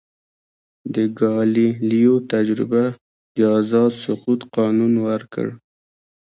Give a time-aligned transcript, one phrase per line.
[0.93, 2.83] د ګالیلیو تجربه
[3.35, 5.47] د آزاد سقوط قانون ورکړ.